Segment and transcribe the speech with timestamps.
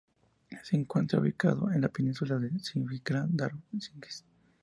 [0.63, 4.25] Se encuentra ubicado en la península de Fischland-Darß-Zingst.